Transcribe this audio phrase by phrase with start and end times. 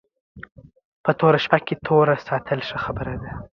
[1.03, 3.31] په توره شپه کې توره ساتل ښه خبره ده